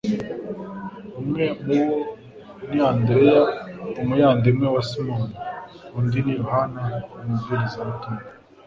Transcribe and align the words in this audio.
Umwe 1.19 1.45
muri 1.63 1.79
bo 1.87 1.97
ni 2.71 2.79
Andreya 2.91 3.41
umuyandimwe 4.01 4.67
wa 4.75 4.81
Simoni; 4.89 5.35
undi 5.97 6.19
ni 6.25 6.33
Yohana 6.39 6.83
umubwirizabutumwa. 7.21 8.23